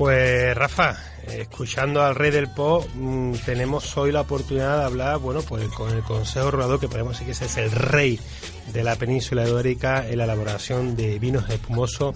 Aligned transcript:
Pues 0.00 0.56
Rafa, 0.56 0.96
escuchando 1.28 2.02
al 2.02 2.14
rey 2.14 2.30
del 2.30 2.48
pop, 2.48 2.86
mm, 2.94 3.34
tenemos 3.44 3.98
hoy 3.98 4.12
la 4.12 4.22
oportunidad 4.22 4.78
de 4.78 4.84
hablar, 4.86 5.18
bueno, 5.18 5.42
pues 5.42 5.68
con 5.68 5.92
el 5.92 6.02
Consejo 6.02 6.50
Rurador, 6.50 6.80
que 6.80 6.88
podemos 6.88 7.12
decir 7.12 7.26
que 7.26 7.32
ese 7.32 7.44
es 7.44 7.56
el 7.58 7.70
rey 7.70 8.18
de 8.72 8.82
la 8.82 8.96
península 8.96 9.46
ibérica 9.46 10.08
en 10.08 10.16
la 10.16 10.24
elaboración 10.24 10.96
de 10.96 11.18
vinos 11.18 11.50
espumosos 11.50 12.14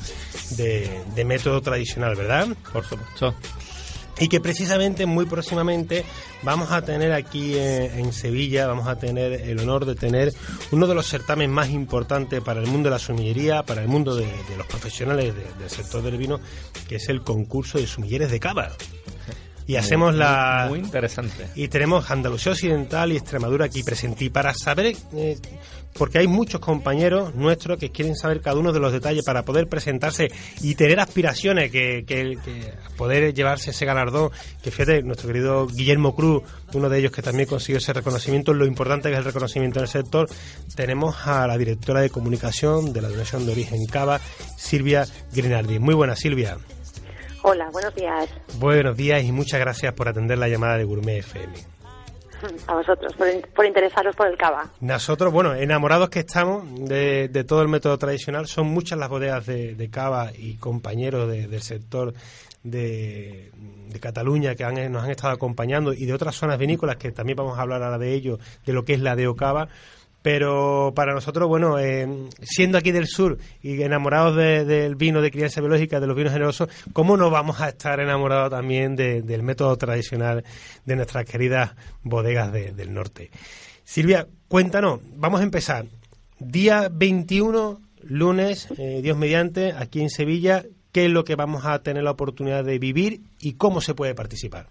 de, 0.57 0.99
de 1.15 1.25
método 1.27 1.61
tradicional, 1.61 2.17
¿verdad? 2.17 2.49
Por 2.73 2.87
supuesto. 2.87 3.35
Y 4.19 4.29
que 4.29 4.41
precisamente 4.41 5.07
muy 5.07 5.27
próximamente 5.27 6.05
vamos 6.43 6.71
a 6.71 6.83
tener 6.83 7.13
aquí 7.13 7.57
en, 7.59 7.99
en 7.99 8.13
Sevilla, 8.13 8.67
vamos 8.67 8.87
a 8.87 8.97
tener 8.97 9.33
el 9.33 9.59
honor 9.61 9.85
de 9.87 9.95
tener 9.95 10.33
uno 10.71 10.87
de 10.87 10.95
los 10.95 11.07
certámenes 11.09 11.51
más 11.53 11.71
importantes 11.71 12.41
para 12.41 12.61
el 12.61 12.67
mundo 12.67 12.89
de 12.89 12.95
la 12.95 12.99
sumillería, 12.99 13.63
para 13.65 13.83
el 13.83 13.89
mundo 13.89 14.15
de, 14.15 14.25
de 14.27 14.57
los 14.57 14.67
profesionales 14.67 15.35
de- 15.35 15.45
del 15.59 15.71
sector 15.71 16.03
del 16.03 16.17
vino, 16.17 16.41
que 16.89 16.97
es 16.97 17.09
el 17.09 17.23
concurso 17.23 17.79
de 17.79 17.87
sumilleres 17.87 18.31
de 18.31 18.39
cava. 18.41 18.71
Y 19.67 19.77
hacemos 19.77 20.11
Muy- 20.13 20.21
la... 20.21 20.67
Muy 20.69 20.79
interesante. 20.81 21.49
Y 21.55 21.69
tenemos 21.69 22.11
Andalucía 22.11 22.53
Occidental 22.53 23.13
y 23.13 23.17
Extremadura 23.17 23.65
aquí 23.65 23.83
presentes. 23.83 24.21
Y 24.23 24.29
para 24.29 24.53
saber, 24.53 24.95
eh, 25.15 25.39
porque 25.97 26.19
hay 26.19 26.27
muchos 26.27 26.61
compañeros 26.61 27.35
nuestros 27.35 27.79
que 27.79 27.91
quieren 27.91 28.17
saber 28.17 28.41
cada 28.41 28.59
uno 28.59 28.73
de 28.73 28.81
los 28.81 28.93
detalles 28.93 29.25
para 29.25 29.45
poder 29.45 29.69
presentarse 29.69 30.31
y 30.61 30.75
tener 30.75 31.01
aspiraciones 31.01 31.71
que, 31.71 32.05
que- 32.07 32.37
que 32.45 32.73
poder 32.97 33.33
llevarse 33.35 33.71
ese 33.71 33.85
galardón. 33.87 34.31
Que 34.63 34.71
fíjate, 34.71 35.03
nuestro 35.03 35.29
querido 35.29 35.67
Guillermo 35.67 36.15
Cruz, 36.15 36.43
uno 36.75 36.89
de 36.89 36.99
ellos 36.99 37.13
que 37.13 37.23
también 37.23 37.49
consiguió 37.49 37.79
ese 37.79 37.93
reconocimiento, 37.93 38.53
lo 38.53 38.67
importante 38.67 39.09
que 39.09 39.15
es 39.15 39.19
el 39.19 39.25
reconocimiento 39.25 39.79
en 39.79 39.85
el 39.85 39.89
sector. 39.91 40.29
Tenemos 40.75 41.27
a 41.27 41.47
la 41.47 41.57
directora 41.57 42.01
de 42.01 42.11
comunicación 42.11 42.93
de 42.93 43.01
la 43.03 43.09
Donación 43.09 43.47
de 43.47 43.53
Origen 43.53 43.85
Cava, 43.87 44.21
Silvia 44.57 45.07
Grinaldi. 45.33 45.79
Muy 45.79 45.95
buena, 45.95 46.17
Silvia. 46.17 46.59
Hola, 47.47 47.69
buenos 47.71 47.95
días 47.95 48.31
Buenos 48.59 48.97
días 48.97 49.23
y 49.23 49.31
muchas 49.31 49.61
gracias 49.61 49.93
por 49.93 50.09
atender 50.09 50.39
la 50.39 50.49
llamada 50.49 50.79
de 50.79 50.85
Gourmet 50.85 51.19
FM. 51.19 51.74
A 52.67 52.75
vosotros 52.75 53.13
por, 53.15 53.29
por 53.51 53.67
interesaros 53.67 54.15
por 54.17 54.27
el 54.29 54.37
cava. 54.37 54.71
Nosotros, 54.81 55.33
bueno, 55.33 55.55
enamorados 55.55 56.09
que 56.11 56.21
estamos 56.21 56.65
de, 56.89 57.29
de 57.29 57.45
todo 57.45 57.63
el 57.63 57.69
método 57.69 57.99
tradicional, 57.99 58.47
son 58.47 58.67
muchas 58.69 58.99
las 58.99 59.09
bodegas 59.09 59.47
de, 59.47 59.75
de 59.75 59.91
cava 59.91 60.31
y 60.37 60.55
compañeros 60.55 61.31
de- 61.31 61.49
del 61.49 61.63
sector 61.63 62.15
de, 62.63 63.51
de 63.89 64.01
Cataluña 64.01 64.55
que 64.55 64.65
han- 64.65 64.91
nos 64.93 65.05
han 65.05 65.11
estado 65.11 65.35
acompañando 65.35 65.93
y 65.93 66.07
de 66.07 66.13
otras 66.15 66.35
zonas 66.35 66.59
vinícolas 66.59 66.97
que 66.97 67.13
también 67.13 67.37
vamos 67.37 67.59
a 67.59 67.63
hablar 67.63 67.83
ahora 67.83 67.99
de 67.99 68.13
ello, 68.15 68.39
de 68.65 68.73
lo 68.73 68.85
que 68.85 68.95
es 68.95 69.01
la 69.01 69.17
de 69.17 69.33
Cava. 69.37 69.69
Pero 70.25 70.95
para 70.97 71.13
nosotros, 71.13 71.47
bueno, 71.49 71.79
eh, 71.79 72.09
siendo 72.41 72.79
aquí 72.79 72.93
del 72.93 73.07
sur 73.07 73.37
y 73.63 73.83
enamorados 73.83 74.35
de- 74.35 74.65
del 74.65 74.97
vino 74.97 75.21
de 75.21 75.31
crianza 75.31 75.61
biológica, 75.61 76.01
de 76.01 76.07
los 76.07 76.17
vinos 76.17 76.33
generosos, 76.33 76.71
¿cómo 76.95 77.19
no 77.19 77.29
vamos 77.29 77.61
a 77.61 77.69
estar 77.69 78.01
enamorados 78.01 78.49
también 78.49 78.97
de- 78.97 79.21
del 79.21 79.43
método 79.43 79.77
tradicional 79.77 80.43
de 80.87 80.97
nuestras 80.97 81.27
queridas 81.27 81.73
bodegas 82.03 82.51
de- 82.55 82.73
del 82.73 82.95
norte? 82.95 83.31
Silvia, 83.85 84.27
cuéntanos, 84.49 85.01
vamos 85.15 85.43
a 85.43 85.45
empezar. 85.45 85.85
Día 86.39 86.89
21, 86.91 87.83
lunes, 88.03 88.69
eh, 88.79 89.01
Dios 89.03 89.19
mediante, 89.19 89.73
aquí 89.73 90.01
en 90.01 90.09
Sevilla, 90.09 90.65
¿qué 90.91 91.05
es 91.05 91.11
lo 91.11 91.25
que 91.25 91.35
vamos 91.37 91.67
a 91.67 91.83
tener 91.83 92.03
la 92.03 92.13
oportunidad 92.13 92.65
de 92.65 92.79
vivir 92.79 93.21
y 93.41 93.53
cómo 93.57 93.83
se 93.83 93.93
puede 93.93 94.15
participar? 94.15 94.69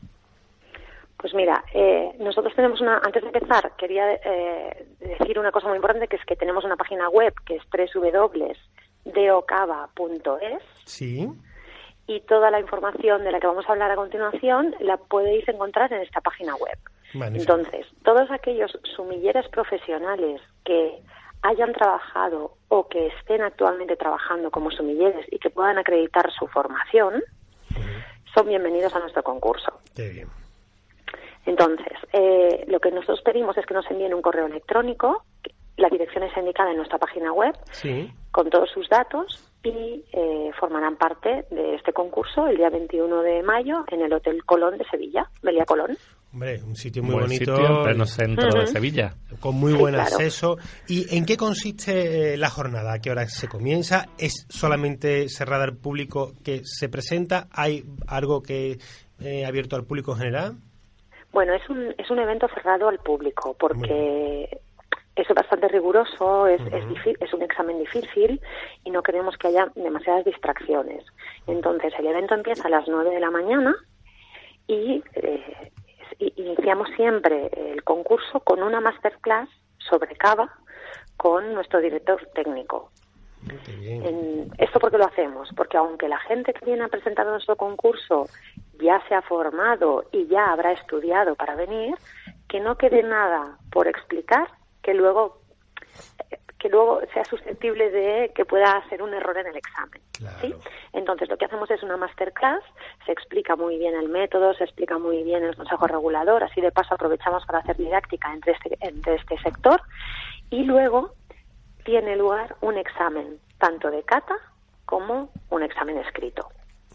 Pues 1.23 1.33
mira, 1.33 1.63
eh, 1.73 2.13
nosotros 2.19 2.53
tenemos 2.53 2.79
una, 2.81 2.97
antes 2.97 3.21
de 3.21 3.29
empezar, 3.29 3.71
quería 3.77 4.11
eh, 4.11 4.85
decir 4.99 5.39
una 5.39 5.53
cosa 5.53 5.69
muy 5.69 5.77
importante, 5.77 6.09
que 6.09 6.17
es 6.17 6.25
que 6.25 6.35
tenemos 6.35 6.65
una 6.65 6.75
página 6.75 7.07
web 7.07 7.33
que 7.45 7.55
es 7.55 7.63
www.deocava.es 7.95 10.63
Sí, 10.83 11.29
y 12.07 12.19
toda 12.27 12.51
la 12.51 12.59
información 12.59 13.23
de 13.23 13.31
la 13.31 13.39
que 13.39 13.47
vamos 13.47 13.63
a 13.69 13.71
hablar 13.71 13.89
a 13.89 13.95
continuación 13.95 14.75
la 14.81 14.97
podéis 14.97 15.47
encontrar 15.47 15.93
en 15.93 16.01
esta 16.01 16.19
página 16.19 16.57
web. 16.57 16.77
magnífico. 17.13 17.53
Entonces, 17.53 17.87
todos 18.03 18.29
aquellos 18.29 18.77
sumilleres 18.93 19.47
profesionales 19.47 20.41
que 20.65 20.99
hayan 21.41 21.71
trabajado 21.71 22.57
o 22.67 22.89
que 22.89 23.07
estén 23.07 23.43
actualmente 23.43 23.95
trabajando 23.95 24.51
como 24.51 24.71
sumilleres 24.71 25.25
y 25.31 25.39
que 25.39 25.49
puedan 25.49 25.77
acreditar 25.77 26.29
su 26.37 26.47
formación, 26.47 27.23
son 28.35 28.45
bienvenidos 28.45 28.93
a 28.93 28.99
nuestro 28.99 29.23
concurso. 29.23 29.79
Qué 29.95 30.09
bien. 30.09 30.42
Entonces, 31.45 31.93
eh, 32.13 32.65
lo 32.67 32.79
que 32.79 32.91
nosotros 32.91 33.21
pedimos 33.23 33.57
es 33.57 33.65
que 33.65 33.73
nos 33.73 33.89
envíen 33.91 34.13
un 34.13 34.21
correo 34.21 34.45
electrónico, 34.45 35.25
la 35.77 35.89
dirección 35.89 36.23
está 36.23 36.39
indicada 36.39 36.71
en 36.71 36.77
nuestra 36.77 36.97
página 36.99 37.33
web, 37.33 37.53
Sí, 37.71 38.11
con 38.31 38.49
todos 38.49 38.69
sus 38.71 38.87
datos 38.89 39.43
y 39.63 40.03
eh, 40.11 40.51
formarán 40.59 40.97
parte 40.97 41.45
de 41.49 41.75
este 41.75 41.93
concurso 41.93 42.47
el 42.47 42.57
día 42.57 42.69
21 42.69 43.21
de 43.21 43.43
mayo 43.43 43.85
en 43.89 44.01
el 44.01 44.11
Hotel 44.13 44.43
Colón 44.45 44.77
de 44.77 44.85
Sevilla, 44.85 45.29
Belia 45.41 45.65
Colón. 45.65 45.97
hombre, 46.33 46.61
un 46.63 46.75
sitio 46.75 47.01
muy 47.01 47.13
Buen 47.13 47.25
bonito, 47.25 47.55
sitio 47.55 47.77
en 47.77 47.83
pleno 47.83 48.05
centro 48.05 48.59
de. 48.59 48.67
Sevilla. 48.67 49.15
con 49.39 49.55
muy 49.55 49.71
Sí, 49.73 49.77
buen 49.79 49.93
claro. 49.95 50.15
acceso. 50.15 50.57
¿Y 50.87 51.15
en 51.15 51.25
qué 51.25 51.37
consiste 51.37 52.33
eh, 52.33 52.37
la 52.37 52.49
jornada? 52.49 52.93
¿A 52.93 52.99
qué 52.99 53.09
hora 53.11 53.27
se 53.27 53.47
comienza? 53.47 54.07
¿Es 54.17 54.45
solamente 54.49 55.29
cerrada 55.29 55.63
al 55.63 55.77
público 55.77 56.33
que 56.43 56.61
se 56.63 56.89
presenta? 56.89 57.47
¿Hay 57.51 57.83
algo 58.07 58.41
que 58.43 58.77
eh, 59.21 59.45
abierto 59.45 59.75
al 59.75 59.85
público 59.85 60.11
en 60.13 60.17
general? 60.17 60.55
Bueno, 61.33 61.53
es 61.53 61.67
un, 61.69 61.93
es 61.97 62.09
un 62.09 62.19
evento 62.19 62.47
cerrado 62.53 62.87
al 62.87 62.99
público 62.99 63.55
porque 63.59 64.59
es 65.15 65.27
bastante 65.29 65.67
riguroso, 65.67 66.47
es, 66.47 66.61
es, 66.71 66.85
Ujú. 66.85 66.93
difí- 66.93 67.17
es 67.19 67.33
un 67.33 67.41
examen 67.41 67.79
difícil 67.79 68.39
y 68.83 68.91
no 68.91 69.03
queremos 69.03 69.35
que 69.37 69.47
haya 69.47 69.71
demasiadas 69.75 70.25
distracciones. 70.25 71.03
Entonces, 71.47 71.93
el 71.99 72.07
evento 72.07 72.35
empieza 72.35 72.67
a 72.67 72.71
las 72.71 72.87
9 72.87 73.09
de 73.11 73.19
la 73.19 73.31
mañana 73.31 73.75
y 74.67 75.03
eh, 75.15 75.71
iniciamos 76.35 76.87
siempre 76.95 77.49
el 77.71 77.83
concurso 77.83 78.39
con 78.39 78.61
una 78.63 78.79
masterclass 78.79 79.49
sobre 79.79 80.15
cava 80.15 80.53
con 81.17 81.53
nuestro 81.53 81.79
director 81.81 82.25
técnico. 82.33 82.91
En- 83.85 84.49
¿Esto 84.57 84.79
por 84.79 84.89
qué 84.91 84.97
lo 84.97 85.05
hacemos? 85.05 85.49
Porque 85.55 85.77
aunque 85.77 86.07
la 86.07 86.19
gente 86.19 86.53
que 86.53 86.65
viene 86.65 86.83
a 86.85 86.87
presentar 86.87 87.25
nuestro 87.27 87.55
concurso 87.55 88.27
ya 88.79 89.01
se 89.07 89.15
ha 89.15 89.21
formado 89.21 90.05
y 90.11 90.27
ya 90.27 90.51
habrá 90.51 90.71
estudiado 90.71 91.35
para 91.35 91.55
venir, 91.55 91.95
que 92.47 92.59
no 92.59 92.77
quede 92.77 93.03
nada 93.03 93.57
por 93.71 93.87
explicar 93.87 94.47
que 94.81 94.93
luego 94.93 95.41
que 96.63 96.69
luego 96.69 97.01
sea 97.13 97.25
susceptible 97.25 97.91
de 97.91 98.31
que 98.33 98.45
pueda 98.45 98.77
hacer 98.77 99.01
un 99.01 99.13
error 99.13 99.37
en 99.37 99.47
el 99.47 99.57
examen. 99.57 100.01
Claro. 100.13 100.37
¿sí? 100.39 100.55
Entonces, 100.93 101.27
lo 101.27 101.37
que 101.37 101.43
hacemos 101.43 101.69
es 101.69 101.83
una 101.83 101.97
masterclass, 101.97 102.63
se 103.05 103.11
explica 103.11 103.57
muy 103.57 103.77
bien 103.77 103.93
el 103.95 104.07
método, 104.07 104.53
se 104.53 104.63
explica 104.63 104.97
muy 104.97 105.23
bien 105.23 105.43
el 105.43 105.57
consejo 105.57 105.87
regulador, 105.87 106.41
así 106.41 106.61
de 106.61 106.71
paso 106.71 106.95
aprovechamos 106.95 107.45
para 107.45 107.59
hacer 107.59 107.75
didáctica 107.75 108.31
entre 108.31 108.53
este, 108.53 108.77
entre 108.79 109.15
este 109.15 109.37
sector 109.39 109.81
y 110.49 110.63
luego 110.63 111.15
tiene 111.83 112.15
lugar 112.15 112.55
un 112.61 112.77
examen, 112.77 113.39
tanto 113.57 113.91
de 113.91 114.03
cata 114.03 114.37
como 114.85 115.31
un 115.49 115.63
examen 115.63 115.97
escrito. 115.97 116.47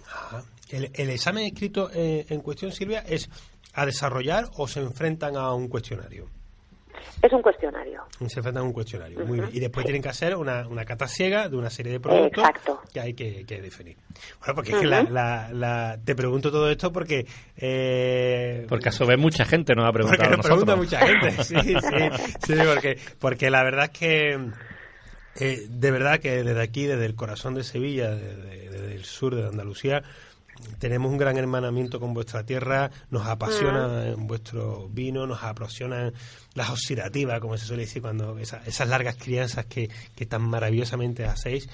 Ajá. 0.07 0.43
El, 0.71 0.91
el 0.95 1.11
examen 1.11 1.45
escrito 1.45 1.91
eh, 1.95 2.27
en 2.29 2.41
cuestión, 2.41 2.73
Silvia, 2.73 3.05
es 3.09 3.29
a 3.75 3.87
desarrollar 3.87 4.47
o 4.57 4.67
se 4.69 4.81
enfrentan 4.81 5.37
a 5.37 5.53
un 5.55 5.69
cuestionario. 5.69 6.29
Es 7.23 7.33
un 7.33 7.43
cuestionario. 7.43 8.03
Se 8.27 8.39
enfrentan 8.39 8.59
a 8.59 8.63
un 8.67 8.73
cuestionario. 8.73 9.25
Muy 9.27 9.39
bien. 9.41 9.51
Y 9.53 9.61
después 9.61 9.85
tienen 9.85 10.03
que 10.03 10.09
hacer 10.09 10.37
una, 10.37 10.67
una 10.69 10.85
cata 10.85 11.07
ciega 11.09 11.49
de 11.49 11.57
una 11.57 11.71
serie 11.71 11.93
de 11.93 12.01
productos 12.01 12.45
Exacto. 12.45 12.81
que 12.93 13.01
hay 13.01 13.15
que, 13.15 13.45
que 13.45 13.61
definir. 13.61 13.97
Bueno, 14.41 14.55
porque 14.55 14.73
es 14.73 14.79
que 14.79 14.87
la, 14.87 15.03
la- 15.05 15.49
la- 15.53 15.99
te 16.05 16.15
pregunto 16.15 16.51
todo 16.51 16.71
esto 16.71 16.93
porque... 16.93 17.27
Eh, 17.57 18.67
Porque 18.69 18.89
a 18.89 18.93
su 18.93 19.05
vez 19.07 19.19
mucha 19.19 19.45
gente 19.45 19.75
nos 19.75 19.85
ha 19.89 19.93
porque 19.93 20.17
preguntado 20.17 20.35
a 20.35 20.37
nos 20.37 20.47
pregunta 20.47 20.77
mucha 20.77 21.01
gente. 21.07 21.31
Sí, 21.45 21.55
sí, 21.57 21.75
sí, 22.47 22.55
porque, 22.67 22.99
porque 23.19 23.51
la 23.51 23.63
verdad 23.65 23.85
es 23.93 23.99
que... 23.99 24.51
eh, 25.41 25.67
de 25.69 25.91
verdad 25.91 26.19
que 26.21 26.43
desde 26.45 26.63
aquí, 26.63 26.87
desde 26.87 27.07
el 27.07 27.15
corazón 27.15 27.55
de 27.55 27.65
Sevilla, 27.65 28.11
desde, 28.15 28.71
desde 28.71 28.95
el 28.95 29.05
sur 29.05 29.35
de 29.35 29.47
Andalucía, 29.47 30.03
tenemos 30.79 31.11
un 31.11 31.19
gran 31.19 31.37
hermanamiento 31.39 32.01
con 32.01 32.15
vuestra 32.15 32.45
tierra, 32.45 32.91
nos 33.11 33.27
apasiona 33.27 34.15
vuestro 34.17 34.89
vino, 34.89 35.27
nos 35.27 35.43
apasionan 35.43 36.13
las 36.55 36.71
oxidativas, 36.71 37.41
como 37.41 37.57
se 37.57 37.67
suele 37.67 37.83
decir, 37.85 38.03
cuando 38.03 38.39
esa- 38.39 38.63
esas 38.67 38.89
largas 38.89 39.17
crianzas 39.17 39.67
que, 39.67 39.89
que 40.17 40.27
tan 40.27 40.43
maravillosamente 40.43 41.25
hacéis. 41.25 41.69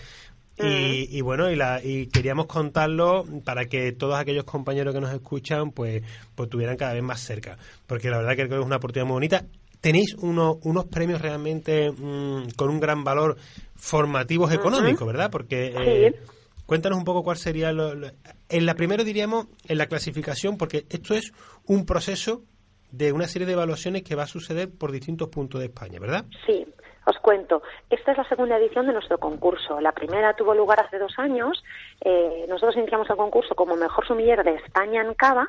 Y, 0.56 1.08
y 1.10 1.20
bueno, 1.20 1.50
y, 1.50 1.56
la, 1.56 1.81
y 1.82 2.06
queríamos 2.06 2.46
contarlo 2.46 3.25
para 3.44 3.64
que 3.64 3.90
todos 3.90 4.14
aquellos 4.16 4.44
compañeros 4.44 4.94
que 4.94 5.00
nos 5.00 5.12
escuchan 5.12 5.72
pues, 5.72 6.02
pues 6.36 6.48
tuvieran 6.48 6.76
cada 6.76 6.92
vez 6.94 7.02
más 7.02 7.20
cerca, 7.20 7.58
porque 7.88 8.08
la 8.08 8.19
verdad 8.19 8.31
que 8.36 8.46
creo 8.46 8.48
que 8.50 8.60
es 8.60 8.66
una 8.66 8.76
oportunidad 8.76 9.06
muy 9.06 9.14
bonita. 9.14 9.44
Tenéis 9.81 10.14
uno- 10.14 10.60
unos 10.62 10.84
premios 10.86 11.20
realmente 11.20 11.90
mm, 11.90 12.50
con 12.56 12.70
un 12.70 12.78
gran 12.78 13.02
valor 13.02 13.36
formativos 13.75 14.52
económicos, 14.52 15.06
¿verdad? 15.06 15.31
Porque 15.31 15.75
eh, 15.76 16.14
Sí. 16.14 16.31
Cuéntanos 16.66 16.99
un 16.99 17.05
poco 17.05 17.22
cuál 17.22 17.37
sería 17.37 17.72
lo, 17.72 17.94
lo- 17.94 18.08
en 18.49 18.66
la 18.66 18.75
primera 18.75 19.05
diríamos 19.05 19.46
en 19.69 19.78
la 19.78 19.87
clasificación 19.87 20.56
porque 20.56 20.84
esto 20.90 21.14
es 21.14 21.32
un 21.66 21.84
proceso 21.87 22.43
de 22.90 23.12
una 23.12 23.26
serie 23.26 23.46
de 23.46 23.52
evaluaciones 23.55 24.02
que 24.02 24.14
va 24.14 24.22
a 24.22 24.26
suceder 24.26 24.70
por 24.76 24.93
distintos 24.93 25.28
puntos 25.28 25.61
de 25.61 25.66
España, 25.66 25.99
¿verdad? 26.00 26.25
Sí, 26.46 26.64
os 27.06 27.19
cuento. 27.19 27.61
Esta 27.90 28.12
es 28.12 28.19
la 28.19 28.28
segunda 28.28 28.56
edición 28.56 28.87
de 28.87 28.93
nuestro 28.94 29.19
concurso. 29.19 29.78
La 29.81 29.93
primera 29.93 30.34
tuvo 30.37 30.55
lugar 30.55 30.81
hace 30.81 30.99
dos 30.99 31.12
años. 31.19 31.62
Eh, 32.00 32.46
nosotros 32.49 32.76
iniciamos 32.76 33.10
el 33.10 33.17
concurso 33.17 33.55
como 33.56 33.76
mejor 33.76 34.06
sumiller 34.06 34.43
de 34.44 34.55
España 34.55 35.02
en 35.02 35.12
Cava, 35.14 35.49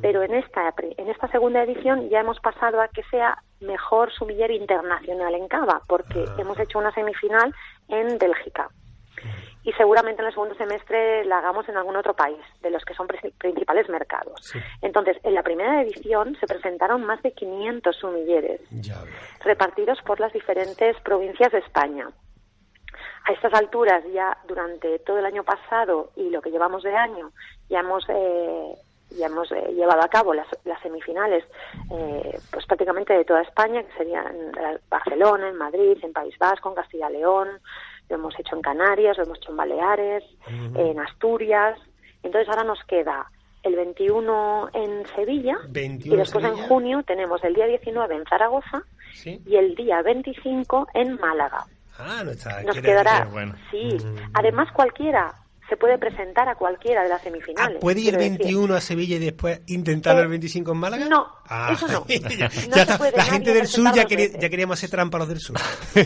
pero 0.00 0.22
en 0.22 0.34
esta, 0.34 0.72
en 0.78 1.08
esta 1.08 1.28
segunda 1.28 1.62
edición 1.64 2.08
ya 2.10 2.20
hemos 2.20 2.38
pasado 2.40 2.80
a 2.80 2.88
que 2.88 3.02
sea 3.10 3.38
mejor 3.60 4.12
sumiller 4.12 4.50
internacional 4.52 5.34
en 5.34 5.48
Cava, 5.48 5.82
porque 5.88 6.24
Ah. 6.28 6.34
hemos 6.38 6.58
hecho 6.60 6.78
una 6.78 6.92
semifinal 6.92 7.52
en 7.88 8.18
Bélgica. 8.18 8.68
Y 9.64 9.72
seguramente 9.74 10.20
en 10.22 10.26
el 10.26 10.32
segundo 10.34 10.54
semestre 10.56 11.24
la 11.24 11.38
hagamos 11.38 11.68
en 11.68 11.76
algún 11.76 11.94
otro 11.96 12.14
país, 12.14 12.38
de 12.62 12.70
los 12.70 12.84
que 12.84 12.94
son 12.94 13.06
pri- 13.06 13.30
principales 13.38 13.88
mercados. 13.88 14.40
Sí. 14.44 14.58
Entonces, 14.80 15.16
en 15.22 15.34
la 15.34 15.42
primera 15.44 15.80
edición 15.82 16.36
se 16.40 16.46
presentaron 16.46 17.04
más 17.04 17.22
de 17.22 17.32
500 17.32 17.94
sumilleres 17.96 18.60
repartidos 19.44 20.00
por 20.02 20.18
las 20.18 20.32
diferentes 20.32 20.96
provincias 21.02 21.52
de 21.52 21.58
España. 21.58 22.08
A 23.24 23.32
estas 23.32 23.54
alturas, 23.54 24.02
ya 24.12 24.36
durante 24.48 24.98
todo 24.98 25.18
el 25.20 25.26
año 25.26 25.44
pasado 25.44 26.10
y 26.16 26.28
lo 26.30 26.42
que 26.42 26.50
llevamos 26.50 26.82
de 26.82 26.96
año, 26.96 27.30
ya 27.68 27.78
hemos, 27.80 28.04
eh, 28.08 28.74
ya 29.10 29.26
hemos 29.26 29.52
eh, 29.52 29.72
llevado 29.74 30.02
a 30.02 30.08
cabo 30.08 30.34
las, 30.34 30.48
las 30.64 30.80
semifinales 30.82 31.44
eh, 31.92 32.36
pues 32.50 32.66
prácticamente 32.66 33.12
de 33.14 33.24
toda 33.24 33.42
España, 33.42 33.84
que 33.84 33.92
serían 33.96 34.26
en 34.26 34.80
Barcelona, 34.90 35.48
en 35.50 35.56
Madrid, 35.56 35.98
en 36.02 36.12
País 36.12 36.36
Vasco, 36.36 36.70
en 36.70 36.74
Castilla 36.74 37.10
y 37.10 37.12
León, 37.12 37.48
lo 38.12 38.18
hemos 38.18 38.38
hecho 38.38 38.54
en 38.54 38.62
Canarias, 38.62 39.16
lo 39.16 39.24
hemos 39.24 39.38
hecho 39.38 39.50
en 39.50 39.56
Baleares, 39.56 40.24
en 40.46 41.00
Asturias. 41.00 41.78
Entonces 42.22 42.48
ahora 42.48 42.62
nos 42.62 42.78
queda 42.84 43.26
el 43.62 43.74
21 43.74 44.70
en 44.74 45.06
Sevilla 45.14 45.56
21 45.68 46.14
y 46.14 46.18
después 46.18 46.44
en 46.44 46.56
junio 46.56 47.02
tenemos 47.04 47.42
el 47.42 47.54
día 47.54 47.66
19 47.66 48.14
en 48.14 48.24
Zaragoza 48.26 48.82
¿Sí? 49.14 49.40
y 49.46 49.56
el 49.56 49.74
día 49.74 50.02
25 50.02 50.88
en 50.94 51.18
Málaga. 51.18 51.64
Ah, 51.98 52.22
no 52.24 52.32
está. 52.32 52.62
Nos 52.62 52.78
quedará, 52.80 53.24
bueno. 53.30 53.54
sí. 53.70 53.96
Mm. 54.04 54.30
Además 54.34 54.70
cualquiera 54.72 55.32
se 55.72 55.76
puede 55.78 55.96
presentar 55.96 56.46
a 56.50 56.54
cualquiera 56.54 57.02
de 57.02 57.08
las 57.08 57.20
Ah, 57.22 57.24
semifinales. 57.24 57.78
¿Puede 57.80 58.00
ir 58.00 58.08
el 58.14 58.18
quiero 58.18 58.32
decir. 58.34 58.38
21 58.46 58.74
a 58.74 58.80
Sevilla 58.82 59.16
y 59.16 59.20
después 59.20 59.60
intentarlo 59.68 60.20
Eh, 60.20 60.24
el 60.24 60.28
25 60.28 60.72
en 60.72 60.76
Málaga? 60.76 61.06
no, 61.06 61.26
Ah, 61.48 61.70
eso 61.72 61.88
no. 61.88 62.06
ya, 62.06 62.18
No 62.28 62.38
ya 62.38 62.50
se 62.50 62.80
está. 62.82 62.98
puede 62.98 63.16
La 63.16 63.24
gente 63.24 63.54
del 63.54 63.66
sur 63.66 63.90
ya, 63.94 64.04
quería- 64.04 64.38
ya 64.38 64.50
queríamos 64.50 64.78
hacer 64.78 64.90
trampa 64.90 65.16
los 65.18 65.28
del 65.28 65.38
sur. 65.40 65.56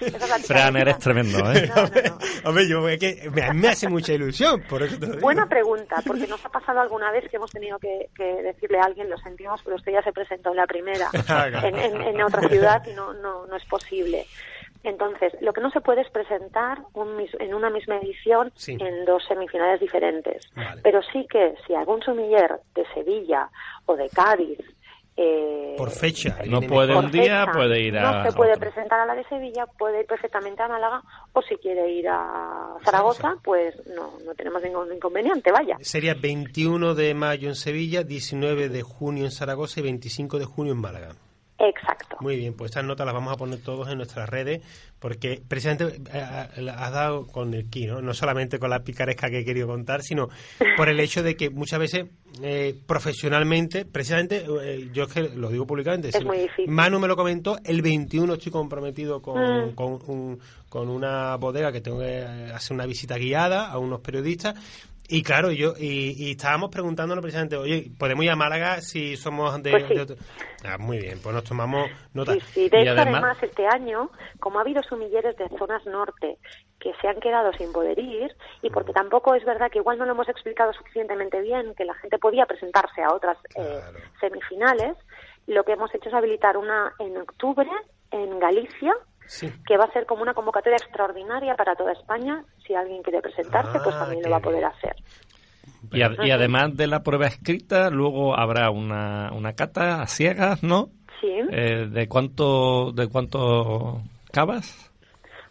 Es 0.00 0.28
la 0.28 0.38
Fran, 0.38 0.76
eres 0.76 0.98
tremendo, 0.98 1.38
¿eh? 1.52 1.70
No, 1.74 1.82
no, 1.82 1.88
no. 1.88 2.18
Hombre, 2.48 2.68
yo, 2.68 2.88
es 2.88 2.98
que 2.98 3.30
me, 3.32 3.52
me 3.54 3.68
hace 3.68 3.88
mucha 3.88 4.12
ilusión, 4.12 4.62
por 4.68 4.82
eso 4.82 4.94
te 4.98 5.06
lo 5.06 5.12
digo. 5.12 5.20
Buena 5.22 5.46
pregunta, 5.48 5.96
porque 6.06 6.26
nos 6.26 6.44
ha 6.44 6.48
pasado 6.50 6.80
alguna 6.80 7.10
vez 7.10 7.28
que 7.30 7.36
hemos 7.36 7.50
tenido 7.50 7.78
que, 7.78 8.10
que 8.16 8.24
decirle 8.42 8.78
a 8.78 8.84
alguien, 8.84 9.08
lo 9.10 9.16
sentimos, 9.18 9.60
pero 9.64 9.76
usted 9.76 9.92
ya 9.92 10.02
se 10.02 10.12
presentó 10.12 10.50
en 10.50 10.56
la 10.56 10.66
primera, 10.66 11.08
Claro. 11.26 11.58
en, 11.66 11.76
en- 11.76 12.00
en 12.02 12.22
otra 12.22 12.48
ciudad 12.48 12.82
y 12.86 12.92
no, 12.94 13.12
no, 13.14 13.46
no 13.46 13.56
es 13.56 13.64
posible. 13.66 14.26
Entonces, 14.84 15.32
lo 15.40 15.52
que 15.52 15.60
no 15.60 15.70
se 15.70 15.80
puede 15.80 16.02
es 16.02 16.10
presentar 16.10 16.78
un 16.92 17.16
mis- 17.16 17.34
en 17.40 17.54
una 17.54 17.70
misma 17.70 17.96
edición 17.96 18.52
Sí. 18.54 18.76
en 18.78 19.04
dos 19.04 19.24
semifinales 19.26 19.80
diferentes. 19.80 20.48
Vale. 20.54 20.80
Pero 20.82 21.00
sí 21.12 21.26
que 21.28 21.54
si 21.66 21.74
algún 21.74 22.00
sumiller 22.02 22.60
de 22.74 22.84
Sevilla 22.94 23.48
o 23.86 23.96
de 23.96 24.08
Cádiz... 24.10 24.58
eh, 25.16 25.74
Por 25.78 25.90
fecha. 25.90 26.36
No 26.46 26.60
puede 26.60 26.94
un 26.96 27.10
día, 27.10 27.46
fecha, 27.46 27.52
puede 27.52 27.80
ir 27.80 27.96
a 27.96 28.02
No 28.24 28.30
se 28.30 28.36
puede 28.36 28.50
otro. 28.52 28.60
presentar 28.68 28.98
a 29.00 29.06
la 29.06 29.14
de 29.14 29.22
Sevilla, 29.24 29.64
puede 29.78 30.00
ir 30.00 30.06
perfectamente 30.06 30.60
a 30.62 30.68
Málaga, 30.68 31.02
o 31.32 31.40
si 31.42 31.54
quiere 31.56 31.88
ir 31.90 32.08
a 32.08 32.74
Zaragoza, 32.84 33.36
pues 33.44 33.74
no, 33.94 34.12
no 34.24 34.34
tenemos 34.34 34.60
ningún 34.62 34.92
inconveniente, 34.92 35.52
vaya. 35.52 35.76
Sería 35.80 36.14
21 36.14 36.94
de 36.94 37.14
mayo 37.14 37.48
en 37.48 37.54
Sevilla, 37.54 38.02
19 38.02 38.68
de 38.68 38.82
junio 38.82 39.24
en 39.24 39.30
Zaragoza 39.30 39.80
y 39.80 39.84
25 39.84 40.38
de 40.40 40.44
junio 40.46 40.72
en 40.72 40.80
Málaga. 40.80 41.14
Exacto. 41.58 42.16
Muy 42.20 42.36
bien, 42.36 42.54
pues 42.54 42.70
estas 42.72 42.84
notas 42.84 43.06
las 43.06 43.14
vamos 43.14 43.32
a 43.32 43.36
poner 43.36 43.60
todos 43.60 43.88
en 43.88 43.96
nuestras 43.98 44.28
redes, 44.28 44.60
porque 44.98 45.40
precisamente 45.46 45.96
eh, 46.12 46.46
eh, 46.56 46.70
has 46.76 46.92
dado 46.92 47.26
con 47.28 47.54
el 47.54 47.70
ki, 47.70 47.86
¿no? 47.86 48.02
No 48.02 48.12
solamente 48.12 48.58
con 48.58 48.70
la 48.70 48.80
picaresca 48.82 49.30
que 49.30 49.38
he 49.40 49.44
querido 49.44 49.68
contar, 49.68 50.02
sino 50.02 50.28
por 50.76 50.88
el 50.88 50.98
hecho 50.98 51.22
de 51.22 51.36
que 51.36 51.50
muchas 51.50 51.78
veces 51.78 52.06
eh, 52.42 52.74
profesionalmente, 52.86 53.84
precisamente, 53.84 54.44
eh, 54.62 54.90
yo 54.92 55.04
es 55.04 55.12
que 55.12 55.22
lo 55.22 55.48
digo 55.50 55.66
públicamente, 55.66 56.08
Es 56.08 56.16
si 56.16 56.24
muy 56.24 56.38
difícil. 56.38 56.68
Manu 56.68 56.98
me 56.98 57.06
lo 57.06 57.14
comentó, 57.16 57.58
el 57.64 57.80
21 57.82 58.34
estoy 58.34 58.50
comprometido 58.50 59.22
con, 59.22 59.68
Mm. 59.68 59.74
con, 59.76 59.92
un- 60.08 60.40
con 60.68 60.88
una 60.88 61.36
bodega 61.36 61.70
que 61.70 61.80
tengo 61.80 62.00
que 62.00 62.22
hacer 62.52 62.74
una 62.74 62.86
visita 62.86 63.16
guiada 63.16 63.70
a 63.70 63.78
unos 63.78 64.00
periodistas. 64.00 64.54
Y 65.08 65.22
claro, 65.22 65.50
yo 65.50 65.74
y, 65.78 66.14
y 66.16 66.30
estábamos 66.30 66.70
preguntándonos 66.70 67.20
precisamente, 67.22 67.56
oye, 67.56 67.90
¿podemos 67.98 68.24
ir 68.24 68.30
a 68.30 68.36
Málaga 68.36 68.80
si 68.80 69.16
somos 69.16 69.62
de, 69.62 69.70
Pues 69.70 69.86
sí. 69.88 69.94
de 69.94 70.00
otro? 70.00 70.16
Ah, 70.64 70.78
muy 70.78 70.98
bien, 70.98 71.18
pues 71.22 71.34
nos 71.34 71.44
tomamos 71.44 71.90
nota. 72.14 72.32
Sí, 72.32 72.40
sí. 72.40 72.68
De 72.70 72.78
Y 72.78 72.82
hecho, 72.82 72.92
además- 72.92 73.22
además, 73.22 73.42
este 73.42 73.66
año, 73.66 74.10
como 74.40 74.58
ha 74.58 74.62
habido 74.62 74.82
sumilleres 74.82 75.36
de 75.36 75.48
zonas 75.58 75.84
norte 75.84 76.38
que 76.80 76.92
se 77.02 77.08
han 77.08 77.20
quedado 77.20 77.52
sin 77.52 77.70
poder 77.72 77.98
ir, 77.98 78.34
y 78.62 78.70
porque 78.70 78.92
tampoco 78.92 79.34
es 79.34 79.44
verdad 79.44 79.70
que 79.70 79.78
igual 79.78 79.98
no 79.98 80.06
lo 80.06 80.12
hemos 80.12 80.28
explicado 80.28 80.72
suficientemente 80.72 81.40
bien, 81.42 81.74
que 81.74 81.84
la 81.84 81.94
gente 81.94 82.18
podía 82.18 82.46
presentarse 82.46 83.02
a 83.02 83.12
otras 83.14 83.36
eh, 83.56 83.80
Claro. 83.80 83.98
semifinales, 84.20 84.96
lo 85.46 85.64
que 85.64 85.72
hemos 85.72 85.94
hecho 85.94 86.08
es 86.08 86.14
habilitar 86.14 86.56
una 86.56 86.92
en 86.98 87.16
octubre 87.18 87.68
en 88.10 88.38
Galicia, 88.38 88.94
Sí. 89.26 89.50
que 89.66 89.76
va 89.76 89.84
a 89.84 89.92
ser 89.92 90.06
como 90.06 90.22
una 90.22 90.34
convocatoria 90.34 90.76
extraordinaria 90.76 91.54
para 91.54 91.74
toda 91.74 91.92
España. 91.92 92.44
Si 92.66 92.74
alguien 92.74 93.02
quiere 93.02 93.20
presentarse, 93.22 93.78
pues 93.82 93.94
Ah, 93.96 94.00
también 94.00 94.22
qué 94.22 94.28
lo 94.28 94.32
va 94.32 94.38
a 94.38 94.42
poder 94.42 94.64
hacer. 94.64 94.94
Y, 95.92 96.02
a- 96.02 96.14
y 96.24 96.30
además 96.30 96.76
de 96.76 96.86
la 96.86 97.02
prueba 97.02 97.26
escrita, 97.26 97.90
luego 97.90 98.38
habrá 98.38 98.70
una, 98.70 99.30
una 99.32 99.54
cata 99.54 100.02
a 100.02 100.06
ciegas, 100.06 100.62
¿no? 100.62 100.88
Sí. 101.20 101.32
Eh, 101.50 101.86
¿De 101.90 102.08
cuánto 102.08 102.92
de 102.92 103.08
cuánto 103.08 104.00
cavas? 104.32 104.90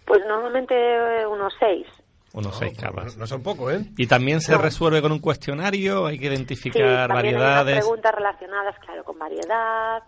Pues 0.06 0.22
normalmente 0.28 0.76
eh, 0.76 1.26
unos 1.28 1.54
seis. 1.60 1.88
Unos 2.34 2.48
No, 2.54 2.60
seis 2.60 2.74
pues, 2.76 2.84
cavas. 2.84 3.16
no, 3.16 3.22
no 3.22 3.28
son 3.28 3.44
pocos, 3.44 3.74
¿eh? 3.74 3.86
Y 3.98 4.08
también 4.08 4.42
se 4.42 4.52
No. 4.54 4.58
resuelve 4.60 5.02
con 5.02 5.12
un 5.12 5.20
cuestionario, 5.20 6.06
hay 6.08 6.18
que 6.18 6.28
Sí, 6.28 6.34
identificar 6.34 7.08
también 7.08 7.36
hay 7.36 7.42
unas 7.42 7.56
variedades. 7.58 7.78
preguntas 7.80 8.16
relacionadas, 8.16 8.80
claro, 8.80 9.04
con 9.04 9.18
variedad. 9.20 10.04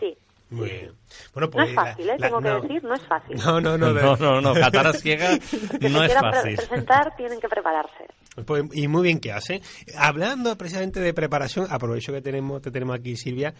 Sí. 0.00 0.16
Muy 0.50 0.68
bien. 0.70 0.92
Bueno, 1.34 1.46
No 1.46 1.50
pues, 1.50 1.68
es 1.68 1.74
la- 1.74 1.84
fácil, 1.84 2.08
¿eh? 2.08 2.16
la- 2.18 2.26
Tengo 2.26 2.38
que 2.40 2.48
no. 2.48 2.60
decir, 2.62 2.84
no 2.84 2.94
es 2.94 3.02
fácil. 3.02 3.36
No, 3.36 3.60
no, 3.60 3.76
no. 3.78 3.92
No, 3.92 4.16
no, 4.16 4.40
no, 4.40 4.54
catar 4.54 4.86
a 4.86 4.92
ciegas 4.94 5.38
Que 5.80 5.88
no 5.90 5.98
se 6.00 6.06
es 6.06 6.12
quieran 6.12 6.30
pre- 6.30 6.40
fácil. 6.40 6.56
presentar, 6.56 7.16
tienen 7.16 7.38
que 7.40 7.48
prepararse. 7.48 8.06
Pues, 8.46 8.64
y 8.72 8.86
muy 8.88 9.02
bien 9.02 9.18
que 9.20 9.32
hace. 9.32 9.60
Hablando 9.96 10.56
precisamente 10.56 11.00
de 11.00 11.12
preparación, 11.12 11.66
aprovecho 11.70 12.12
que 12.12 12.22
tenemos, 12.22 12.62
te 12.62 12.70
tenemos 12.70 12.96
aquí, 12.98 13.16
Silvia, 13.16 13.52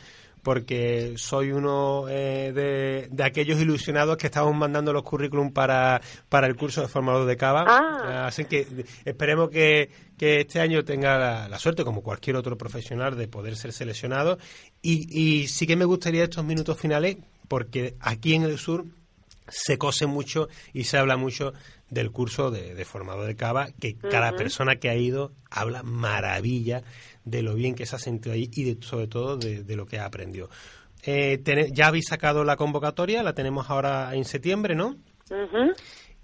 porque 0.42 1.14
soy 1.16 1.52
uno 1.52 2.06
eh, 2.08 2.52
de, 2.54 3.08
de 3.10 3.24
aquellos 3.24 3.60
ilusionados 3.60 4.16
que 4.16 4.26
estamos 4.26 4.54
mandando 4.54 4.92
los 4.92 5.02
currículum 5.02 5.52
para, 5.52 6.00
para 6.28 6.46
el 6.46 6.56
curso 6.56 6.80
de 6.80 6.88
formador 6.88 7.26
de 7.26 7.36
Cava. 7.36 7.64
Ah. 7.66 8.26
Así 8.26 8.44
que 8.44 8.66
esperemos 9.04 9.50
que, 9.50 9.90
que 10.16 10.40
este 10.40 10.60
año 10.60 10.84
tenga 10.84 11.18
la, 11.18 11.48
la 11.48 11.58
suerte, 11.58 11.84
como 11.84 12.02
cualquier 12.02 12.36
otro 12.36 12.56
profesional, 12.56 13.16
de 13.16 13.28
poder 13.28 13.56
ser 13.56 13.72
seleccionado. 13.72 14.38
Y, 14.82 15.08
y 15.10 15.48
sí 15.48 15.66
que 15.66 15.76
me 15.76 15.84
gustaría 15.84 16.24
estos 16.24 16.44
minutos 16.44 16.78
finales, 16.78 17.16
porque 17.48 17.96
aquí 18.00 18.34
en 18.34 18.42
el 18.42 18.58
sur 18.58 18.84
se 19.48 19.78
cose 19.78 20.06
mucho 20.06 20.48
y 20.72 20.84
se 20.84 20.98
habla 20.98 21.16
mucho 21.16 21.52
del 21.90 22.10
curso 22.10 22.50
de, 22.50 22.74
de 22.74 22.84
formador 22.84 23.26
de 23.26 23.36
cava, 23.36 23.68
que 23.80 23.96
cada 23.96 24.32
persona 24.36 24.76
que 24.76 24.90
ha 24.90 24.94
ido 24.96 25.32
habla 25.50 25.82
maravilla 25.82 26.82
de 27.24 27.42
lo 27.42 27.54
bien 27.54 27.74
que 27.74 27.86
se 27.86 27.96
ha 27.96 27.98
sentido 27.98 28.34
ahí 28.34 28.50
y 28.52 28.64
de, 28.74 28.82
sobre 28.86 29.06
todo 29.06 29.36
de, 29.36 29.62
de 29.64 29.76
lo 29.76 29.86
que 29.86 29.98
ha 29.98 30.04
aprendido. 30.04 30.48
Eh, 31.04 31.38
tene- 31.38 31.70
ya 31.72 31.86
habéis 31.86 32.06
sacado 32.08 32.44
la 32.44 32.56
convocatoria, 32.56 33.22
la 33.22 33.32
tenemos 33.32 33.70
ahora 33.70 34.14
en 34.14 34.24
septiembre, 34.24 34.74
¿no? 34.74 34.96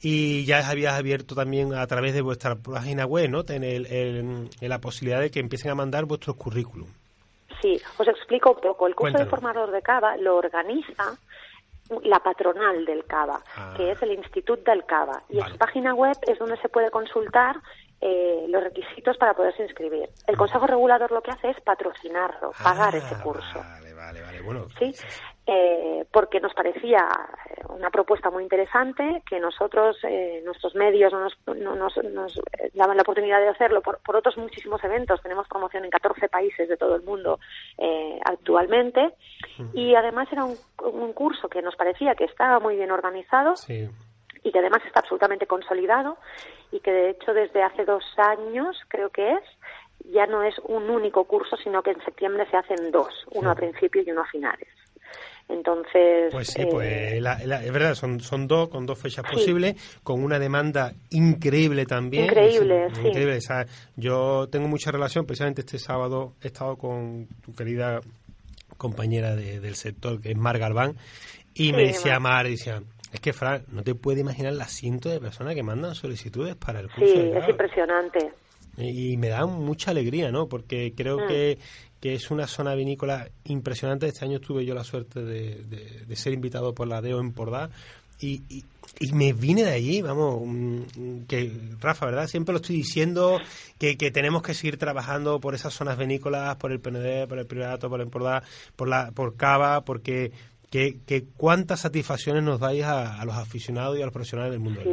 Y 0.01 0.45
ya 0.45 0.69
habías 0.69 0.95
abierto 0.99 1.35
también 1.35 1.73
a 1.75 1.87
través 1.87 2.13
de 2.15 2.21
vuestra 2.21 2.57
página 2.57 3.07
web, 3.07 3.31
¿no? 3.31 3.45
Tener 3.45 3.75
el- 3.75 3.87
el- 3.87 4.51
la 4.61 4.81
posibilidad 4.81 5.21
de 5.21 5.31
que 5.31 5.41
empiecen 5.41 5.71
a 5.71 5.75
mandar 5.75 6.05
vuestros 6.05 6.37
currículum. 6.37 6.89
Sí, 7.63 7.81
os 7.97 8.09
explico 8.09 8.51
un 8.53 8.61
poco. 8.61 8.87
El 8.87 8.95
curso 8.95 9.17
de 9.17 9.25
formador 9.27 9.71
de 9.71 9.81
Cava 9.81 10.17
lo 10.19 10.37
organiza 10.37 11.17
la 12.03 12.19
patronal 12.21 12.85
del 12.85 13.05
Cava, 13.05 13.41
Ah. 13.57 13.75
que 13.77 13.93
es 13.93 14.03
el 14.03 14.13
Instituto 14.13 14.71
del 14.71 14.85
Cava. 14.85 15.23
Y 15.29 15.39
en 15.41 15.49
su 15.49 15.59
página 15.59 15.95
web 15.95 16.17
es 16.27 16.39
donde 16.39 16.57
se 16.59 16.69
puede 16.69 16.91
consultar 16.91 17.57
eh, 18.01 18.45
los 18.49 18.63
requisitos 18.63 19.17
para 19.17 19.35
poderse 19.35 19.63
inscribir. 19.63 20.09
El 20.27 20.37
Consejo 20.37 20.67
Regulador 20.67 21.11
lo 21.13 21.23
que 21.23 21.31
hace 21.31 21.51
es 21.51 21.61
patrocinarlo, 21.63 22.53
pagar 22.63 22.95
ese 22.95 23.15
curso. 23.23 23.59
Vale, 23.59 23.95
vale, 23.95 24.21
vale. 24.21 24.41
Bueno, 24.43 24.67
¿sí? 24.79 24.95
Eh, 25.47 26.07
porque 26.11 26.41
nos 26.41 26.55
parecía 26.55 27.07
eh, 27.51 27.61
una 27.69 27.91
propuesta 27.91 28.31
muy 28.31 28.43
interesante 28.43 29.23
que 29.29 29.39
nosotros, 29.39 29.99
eh, 30.05 30.41
nuestros 30.43 30.75
medios, 30.75 31.13
nos, 31.13 31.37
nos, 31.55 31.97
nos, 32.03 32.41
daban 32.73 32.97
la 32.97 33.03
oportunidad 33.03 33.41
de 33.41 33.49
hacerlo 33.49 33.83
por, 33.83 33.99
por, 33.99 34.17
otros 34.17 34.39
muchísimos 34.39 34.83
eventos. 34.83 35.21
Tenemos 35.21 35.47
promoción 35.47 35.85
en 35.85 35.91
14 35.91 36.31
países 36.31 36.67
de 36.67 36.79
todo 36.79 36.97
el 36.97 37.03
mundo 37.03 37.41
eh, 37.77 38.19
actualmente 38.25 39.13
y 39.75 39.95
además 39.95 40.29
era 40.33 40.47
un, 40.47 40.57
un, 40.83 41.13
curso 41.13 41.49
que 41.51 41.61
nos 41.61 41.77
parecía 41.77 42.15
que 42.15 42.25
estaba 42.25 42.59
muy 42.59 42.77
bien 42.77 42.91
organizado. 42.91 43.55
Sí. 43.57 43.87
Y 44.43 44.53
que 44.53 44.59
además 44.59 44.83
está 44.87 45.01
absolutamente 45.01 45.47
consolidado 45.47 46.19
y 46.71 46.81
que 46.81 46.93
de 46.93 47.11
hecho 47.11 47.33
desde 47.33 47.63
hace 47.63 47.85
dos 47.85 48.05
años, 48.19 48.79
creo 48.89 49.11
que 49.11 49.33
es, 49.33 49.43
ya 50.13 50.27
no 50.27 50.43
es 50.43 50.59
un 50.61 50.91
único 50.91 51.25
curso, 51.25 51.57
sino 51.57 51.83
que 51.83 51.93
en 51.93 52.05
septiembre 52.05 52.47
se 52.51 52.57
hacen 52.57 52.91
dos, 52.91 53.27
uno 53.33 53.51
a 53.51 53.55
principio 53.55 54.03
y 54.03 54.11
uno 54.11 54.23
a 54.23 54.27
finales. 54.27 54.69
Entonces. 55.49 56.33
Pues 56.33 56.49
sí, 56.49 56.65
pues 56.71 56.89
eh, 56.89 57.21
la, 57.21 57.39
la, 57.45 57.63
es 57.63 57.73
verdad, 57.73 57.95
son, 57.95 58.21
son 58.21 58.47
dos, 58.47 58.69
con 58.69 58.87
dos 58.87 58.99
fechas 58.99 59.25
sí. 59.29 59.35
posibles, 59.35 60.01
con 60.03 60.23
una 60.23 60.39
demanda 60.39 60.93
increíble 61.11 61.87
también. 61.87 62.25
Increíble, 62.25 62.87
es, 62.87 62.97
sí. 62.97 63.07
Increíble. 63.07 63.37
O 63.37 63.41
sea, 63.41 63.67
yo 63.97 64.49
tengo 64.51 64.69
mucha 64.69 64.91
relación, 64.91 65.27
precisamente 65.27 65.61
este 65.61 65.79
sábado 65.79 66.33
he 66.43 66.47
estado 66.47 66.77
con 66.77 67.29
tu 67.45 67.55
querida 67.55 68.01
compañera 68.77 69.37
de, 69.37 69.61
del 69.61 69.75
sector, 69.75 70.21
que 70.21 70.31
es 70.31 70.37
Mar 70.37 70.59
Galván, 70.59 70.97
y 71.55 71.67
sí, 71.67 71.73
me 71.73 71.87
decía 71.87 72.19
Mar, 72.19 72.49
decía, 72.49 72.83
es 73.13 73.21
que, 73.21 73.33
Fran, 73.33 73.65
no 73.69 73.83
te 73.83 73.95
puedes 73.95 74.21
imaginar 74.21 74.55
la 74.55 74.67
cientos 74.67 75.13
de 75.13 75.21
personas 75.21 75.55
que 75.55 75.63
mandan 75.63 75.95
solicitudes 75.95 76.57
para 76.57 76.81
el 76.81 76.91
curso. 76.91 77.15
Sí, 77.15 77.31
es 77.33 77.49
impresionante. 77.49 78.33
Y, 78.77 79.13
y, 79.13 79.17
me 79.17 79.29
da 79.29 79.47
mucha 79.47 79.93
alegría, 79.93 80.33
¿no? 80.33 80.49
Porque 80.49 80.95
creo 80.97 81.19
mm. 81.19 81.29
que, 81.29 81.59
que 82.05 82.13
es 82.13 82.31
una 82.31 82.47
zona 82.47 82.75
vinícola 82.75 83.31
impresionante. 83.45 84.07
Este 84.07 84.27
año 84.27 84.39
tuve 84.39 84.67
yo 84.67 84.75
la 84.75 84.85
suerte 84.85 85.25
de, 85.25 86.15
ser 86.15 86.35
invitado 86.35 86.75
por 86.75 86.87
la 86.87 87.01
DEO 87.01 87.19
en 87.19 87.33
Pordá 87.33 87.71
y, 88.21 88.43
y, 88.51 89.13
me 89.15 89.33
vine 89.33 89.65
de 89.65 89.71
allí, 89.71 90.03
vamos, 90.03 90.43
que 91.27 91.51
Rafa, 91.81 92.05
¿verdad? 92.05 92.27
Siempre 92.27 92.53
lo 92.53 92.59
estoy 92.59 92.77
diciendo, 92.77 93.41
que, 93.79 93.97
tenemos 93.97 94.43
que 94.43 94.53
seguir 94.53 94.77
trabajando 94.77 95.41
por 95.41 95.55
esas 95.55 95.73
zonas 95.73 95.97
vinícolas, 95.97 96.57
por 96.57 96.73
el 96.73 96.81
PND, 96.81 97.27
por 97.27 97.39
el 97.39 97.47
Privato, 97.47 97.89
por 97.89 98.03
el 98.03 98.11
Empordà, 98.11 98.43
por, 98.77 98.87
la, 98.87 99.11
por 99.13 99.37
Cava, 99.37 99.81
porque 99.87 100.31
que, 100.69 100.99
que 101.07 101.25
cuántas 101.39 101.81
satisfacciones 101.81 102.43
nos 102.43 102.61
dais 102.61 102.85
a, 102.85 103.19
a, 103.19 103.25
los 103.25 103.37
aficionados 103.37 103.97
y 103.97 104.03
a 104.03 104.05
los 104.05 104.13
profesionales 104.13 104.53
del 104.53 104.61
mundo. 104.61 104.83
Sí. 104.83 104.91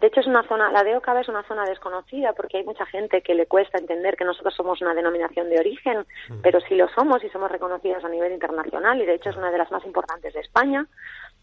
De 0.00 0.08
hecho, 0.08 0.20
es 0.20 0.26
una 0.26 0.42
zona, 0.46 0.70
la 0.70 0.82
de 0.82 0.96
Ocava 0.96 1.20
es 1.20 1.28
una 1.28 1.42
zona 1.44 1.64
desconocida 1.64 2.32
porque 2.32 2.58
hay 2.58 2.64
mucha 2.64 2.86
gente 2.86 3.22
que 3.22 3.34
le 3.34 3.46
cuesta 3.46 3.78
entender 3.78 4.16
que 4.16 4.24
nosotros 4.24 4.54
somos 4.54 4.80
una 4.82 4.94
denominación 4.94 5.48
de 5.48 5.58
origen, 5.58 6.06
mm. 6.28 6.40
pero 6.42 6.60
sí 6.60 6.74
lo 6.74 6.88
somos 6.88 7.22
y 7.24 7.28
somos 7.30 7.50
reconocidos 7.50 8.04
a 8.04 8.08
nivel 8.08 8.32
internacional 8.32 9.00
y 9.00 9.06
de 9.06 9.14
hecho 9.14 9.30
es 9.30 9.36
una 9.36 9.50
de 9.50 9.58
las 9.58 9.70
más 9.70 9.84
importantes 9.84 10.34
de 10.34 10.40
España 10.40 10.86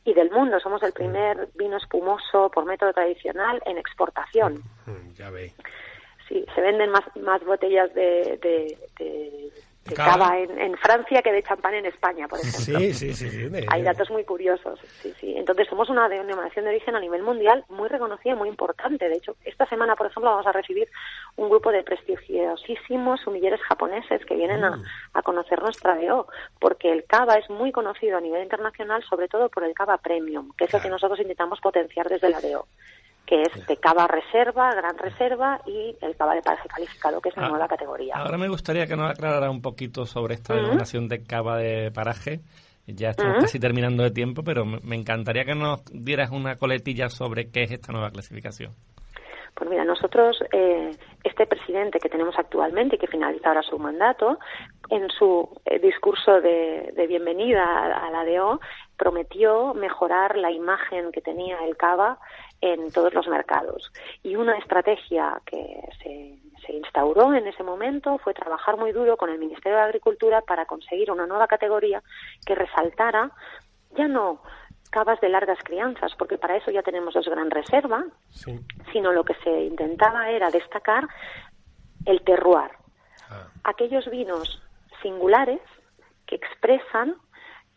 y 0.04 0.14
del 0.14 0.32
mundo. 0.32 0.60
Somos 0.60 0.82
el 0.84 0.94
primer 0.94 1.50
vino 1.56 1.78
espumoso 1.78 2.50
por 2.50 2.66
método 2.66 2.94
tradicional 2.94 3.62
en 3.66 3.78
exportación. 3.78 4.64
Mm, 4.86 5.14
ya 5.14 5.30
ve. 5.30 5.54
Sí, 6.28 6.46
se 6.56 6.62
venden 6.62 6.92
más, 6.92 7.04
más 7.18 7.44
botellas 7.44 7.94
de, 7.94 8.40
de, 8.42 8.78
de 8.98 9.52
de 9.92 9.96
cava, 9.96 10.12
cava 10.12 10.40
en, 10.40 10.60
en, 10.60 10.78
Francia 10.78 11.22
que 11.22 11.32
de 11.32 11.44
champán 11.44 11.76
en 11.76 11.86
España, 11.86 12.28
por 12.28 12.40
ejemplo. 12.40 12.80
Sí, 12.80 12.94
sí, 12.94 13.14
sí. 13.14 13.30
sí 13.30 13.50
de, 13.50 13.66
Hay 13.70 13.84
datos 13.84 14.10
muy 14.10 14.24
curiosos. 14.24 14.80
Sí, 15.02 15.14
sí. 15.20 15.34
Entonces 15.38 15.68
somos 15.68 15.90
una 15.90 16.10
denominación 16.10 16.66
de 16.66 16.72
origen 16.72 16.96
a 16.96 17.00
nivel 17.00 17.24
mundial 17.24 17.66
muy 17.70 17.88
reconocida 17.90 18.34
y 18.34 18.38
muy 18.38 18.50
importante. 18.50 19.08
De 19.08 19.16
hecho, 19.16 19.36
esta 19.46 19.66
semana, 19.68 19.96
por 19.96 20.08
ejemplo, 20.08 20.32
vamos 20.32 20.48
a 20.48 20.52
recibir 20.52 20.90
un 21.36 21.50
grupo 21.50 21.72
de 21.72 21.84
prestigiosísimos 21.84 23.22
sumilleres 23.22 23.62
japoneses 23.62 24.26
que 24.26 24.36
vienen 24.36 24.62
mm. 24.62 24.64
a, 24.64 24.84
a, 25.14 25.22
conocer 25.22 25.62
nuestra 25.62 25.96
DO, 25.96 26.28
porque 26.60 26.92
el 26.92 27.06
cava 27.06 27.36
es 27.36 27.50
muy 27.50 27.72
conocido 27.72 28.18
a 28.18 28.22
nivel 28.22 28.44
internacional, 28.44 29.04
sobre 29.04 29.28
todo 29.28 29.50
por 29.50 29.64
el 29.64 29.74
cava 29.74 29.98
premium, 29.98 30.52
que 30.58 30.66
es 30.66 30.70
claro. 30.72 30.84
el 30.84 30.88
que 30.88 30.92
nosotros 30.92 31.20
intentamos 31.20 31.60
potenciar 31.60 32.10
desde 32.10 32.30
la 32.30 32.42
DO 32.42 32.68
que 33.32 33.44
es 33.44 33.66
de 33.66 33.78
cava 33.78 34.08
reserva, 34.08 34.76
gran 34.76 34.98
reserva 34.98 35.62
y 35.66 35.96
el 36.02 36.18
cava 36.18 36.36
de 36.36 36.42
paraje 36.42 36.68
calificado, 36.68 37.22
que 37.22 37.30
es 37.30 37.38
la 37.38 37.46
ah, 37.46 37.50
nueva 37.50 37.66
categoría. 37.70 38.16
Ahora 38.18 38.38
me 38.38 38.50
gustaría 38.50 38.86
que 38.86 38.98
nos 38.98 39.10
aclarara 39.10 39.50
un 39.50 39.62
poquito 39.62 40.06
sobre 40.06 40.34
esta 40.34 40.54
uh 40.54 40.58
-huh. 40.58 40.62
denominación 40.64 41.08
de 41.08 41.24
cava 41.24 41.58
de 41.58 41.92
paraje. 41.92 42.42
Ya 42.88 43.12
estamos 43.12 43.36
uh 43.36 43.38
-huh. 43.38 43.42
casi 43.44 43.58
terminando 43.58 44.04
de 44.04 44.12
tiempo, 44.12 44.44
pero 44.44 44.66
me 44.66 44.98
encantaría 44.98 45.46
que 45.46 45.56
nos 45.56 45.82
dieras 45.94 46.30
una 46.32 46.58
coletilla 46.58 47.08
sobre 47.08 47.50
qué 47.50 47.64
es 47.64 47.72
esta 47.72 47.94
nueva 47.94 48.10
clasificación. 48.10 48.74
Pues 49.56 49.70
mira, 49.70 49.86
nosotros, 49.86 50.38
eh, 50.52 50.92
este 51.24 51.46
presidente 51.46 52.00
que 52.00 52.10
tenemos 52.10 52.36
actualmente 52.38 52.96
y 52.96 53.00
que 53.00 53.08
finaliza 53.08 53.48
ahora 53.48 53.62
su 53.62 53.78
mandato, 53.80 54.40
en 54.90 55.10
su 55.10 55.48
eh, 55.66 55.80
discurso 55.80 56.42
de, 56.42 56.92
de 56.98 57.08
bienvenida 57.08 57.64
a, 57.64 58.08
a 58.08 58.12
la 58.12 58.26
DO, 58.26 58.60
prometió 58.98 59.74
mejorar 59.74 60.38
la 60.38 60.52
imagen 60.52 61.12
que 61.14 61.22
tenía 61.22 61.64
el 61.66 61.78
cava 61.78 62.18
en 62.62 62.92
todos 62.92 63.14
los 63.14 63.28
mercados. 63.28 63.92
Y 64.24 64.36
una 64.36 64.58
estrategia 64.58 65.42
que 65.46 65.82
se, 66.02 66.38
se, 66.66 66.74
instauró 66.74 67.34
en 67.34 67.48
ese 67.48 67.64
momento 67.64 68.20
fue 68.20 68.34
trabajar 68.34 68.78
muy 68.78 68.92
duro 68.92 69.18
con 69.18 69.30
el 69.30 69.40
Ministerio 69.40 69.78
de 69.78 69.84
Agricultura 69.84 70.42
para 70.42 70.66
conseguir 70.66 71.12
una 71.12 71.26
nueva 71.26 71.48
categoría 71.48 72.02
que 72.46 72.56
resaltara 72.56 73.32
ya 73.98 74.08
no 74.08 74.42
cavas 74.92 75.20
de 75.22 75.30
largas 75.30 75.58
crianzas, 75.64 76.14
porque 76.18 76.38
para 76.38 76.58
eso 76.58 76.70
ya 76.70 76.84
tenemos 76.84 77.14
dos 77.14 77.28
gran 77.28 77.50
reserva, 77.50 78.04
sí. 78.30 78.60
sino 78.92 79.12
lo 79.14 79.24
que 79.24 79.34
se 79.36 79.64
intentaba 79.64 80.30
era 80.30 80.52
destacar 80.52 81.08
el 82.06 82.22
terroir. 82.24 82.72
Ah. 83.30 83.48
Aquellos 83.64 84.10
vinos 84.10 84.62
singulares 85.02 85.62
que 86.28 86.36
expresan 86.36 87.16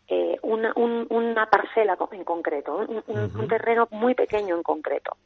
eh, 0.07 0.37
una, 0.43 0.71
un, 0.75 1.07
una 1.09 1.49
parcela 1.49 1.97
en 2.11 2.23
concreto, 2.23 2.75
un, 2.75 2.89
un, 2.89 3.01
uh 3.07 3.27
-huh. 3.27 3.39
un, 3.39 3.47
terreno 3.47 3.87
muy 3.91 4.13
pequeño 4.13 4.55
en 4.55 4.63
concreto. 4.63 5.17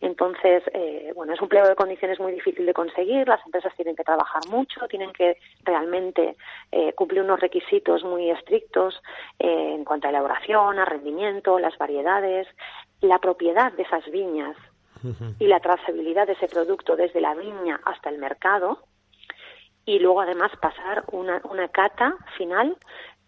Entonces, 0.00 0.64
eh, 0.74 1.12
bueno, 1.14 1.32
es 1.32 1.40
un 1.40 1.48
pliego 1.48 1.68
de 1.68 1.76
condiciones 1.76 2.18
muy 2.18 2.32
difícil 2.32 2.66
de 2.66 2.74
conseguir, 2.74 3.28
las 3.28 3.44
empresas 3.46 3.72
tienen 3.76 3.94
que 3.94 4.02
trabajar 4.02 4.42
mucho, 4.48 4.88
tienen 4.88 5.12
que 5.12 5.36
realmente 5.64 6.34
eh, 6.72 6.92
cumplir 6.94 7.22
unos 7.22 7.38
requisitos 7.38 8.02
muy 8.02 8.28
estrictos 8.30 9.00
eh, 9.38 9.74
en 9.76 9.84
cuanto 9.84 10.08
a 10.08 10.10
elaboración, 10.10 10.78
a 10.78 10.84
rendimiento, 10.84 11.58
las 11.60 11.78
variedades, 11.78 12.48
la 13.00 13.18
propiedad 13.18 13.72
de 13.74 13.82
esas 13.84 14.04
viñas 14.10 14.56
uh 15.04 15.08
-huh. 15.08 15.34
y 15.38 15.46
la 15.46 15.60
trazabilidad 15.60 16.26
de 16.26 16.32
ese 16.32 16.48
producto 16.48 16.96
desde 16.96 17.20
la 17.20 17.34
viña 17.34 17.80
hasta 17.84 18.08
el 18.10 18.18
mercado 18.18 18.78
y 19.84 19.98
luego 19.98 20.20
además 20.20 20.50
pasar 20.60 21.04
una, 21.12 21.40
una 21.50 21.68
cata 21.68 22.16
final 22.36 22.76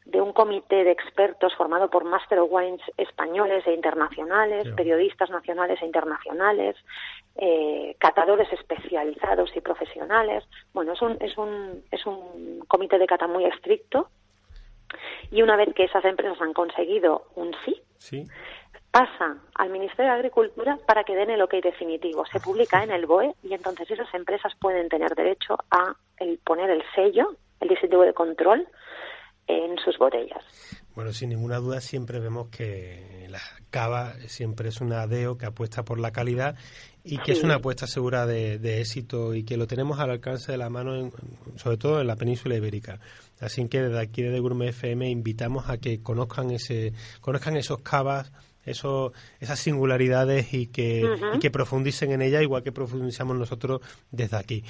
de 0.04 0.20
un 0.20 0.32
comité 0.32 0.84
de 0.84 0.90
expertos 0.90 1.54
formado 1.54 1.88
por 1.88 2.04
Master 2.04 2.38
of 2.40 2.50
Wines 2.52 2.82
españoles 2.98 3.66
e 3.66 3.72
internacionales, 3.72 4.68
periodistas 4.76 5.30
nacionales 5.30 5.80
e 5.80 5.86
internacionales, 5.86 6.76
eh, 7.36 7.96
catadores 7.98 8.52
especializados 8.52 9.50
y 9.56 9.60
profesionales. 9.60 10.44
Bueno, 10.74 10.92
es 10.92 11.02
un, 11.02 11.16
es, 11.20 11.36
un, 11.38 11.82
es 11.90 12.04
un 12.04 12.64
comité 12.68 12.98
de 12.98 13.06
cata 13.06 13.26
muy 13.26 13.44
estricto 13.46 14.08
y 15.30 15.42
una 15.42 15.56
vez 15.56 15.72
que 15.74 15.84
esas 15.84 16.04
empresas 16.04 16.40
han 16.40 16.52
conseguido 16.52 17.26
un 17.34 17.54
sí, 17.64 17.80
sí. 17.98 18.24
pasa 18.90 19.38
al 19.54 19.70
Ministerio 19.70 20.12
de 20.12 20.18
Agricultura 20.18 20.78
para 20.86 21.04
que 21.04 21.16
den 21.16 21.30
el 21.30 21.42
ok 21.42 21.54
definitivo. 21.62 22.26
Se 22.26 22.40
publica 22.40 22.84
en 22.84 22.90
el 22.90 23.06
BOE 23.06 23.34
y 23.42 23.54
entonces 23.54 23.90
esas 23.90 24.12
empresas 24.14 24.52
pueden 24.60 24.88
tener 24.90 25.14
derecho 25.14 25.56
a 25.70 25.94
el 26.18 26.38
poner 26.38 26.70
el 26.70 26.84
sello, 26.94 27.34
el 27.60 27.68
distintivo 27.68 28.02
de 28.02 28.12
control, 28.12 28.68
en 29.46 29.76
sus 29.84 29.98
botellas. 29.98 30.42
Bueno, 30.94 31.12
sin 31.12 31.30
ninguna 31.30 31.58
duda 31.58 31.80
siempre 31.80 32.20
vemos 32.20 32.48
que 32.48 33.26
la 33.28 33.40
cava 33.70 34.14
siempre 34.28 34.68
es 34.68 34.80
una 34.80 35.06
DEO 35.06 35.36
que 35.36 35.46
apuesta 35.46 35.84
por 35.84 35.98
la 35.98 36.12
calidad 36.12 36.56
y 37.02 37.18
que 37.18 37.32
sí. 37.32 37.38
es 37.38 37.44
una 37.44 37.56
apuesta 37.56 37.86
segura 37.86 38.26
de, 38.26 38.58
de, 38.58 38.80
éxito 38.80 39.34
y 39.34 39.44
que 39.44 39.56
lo 39.56 39.66
tenemos 39.66 39.98
al 39.98 40.10
alcance 40.10 40.52
de 40.52 40.58
la 40.58 40.70
mano, 40.70 40.94
en, 40.94 41.12
sobre 41.56 41.76
todo 41.76 42.00
en 42.00 42.06
la 42.06 42.16
península 42.16 42.54
ibérica. 42.54 43.00
Así 43.40 43.68
que 43.68 43.82
desde 43.82 44.00
aquí 44.00 44.22
desde 44.22 44.38
Gourmet 44.38 44.68
FM 44.68 45.10
invitamos 45.10 45.68
a 45.68 45.78
que 45.78 46.00
conozcan 46.00 46.50
ese, 46.52 46.92
conozcan 47.20 47.56
esos 47.56 47.80
cavas 47.80 48.32
eso, 48.66 49.12
esas 49.40 49.58
singularidades 49.58 50.52
y 50.54 50.68
que, 50.68 51.04
uh 51.04 51.08
-huh. 51.08 51.36
y 51.36 51.38
que 51.38 51.50
profundicen 51.50 52.12
en 52.12 52.22
ella 52.22 52.42
igual 52.42 52.62
que 52.62 52.72
profundizamos 52.72 53.36
nosotros 53.36 53.80
desde 54.10 54.36
aquí. 54.36 54.64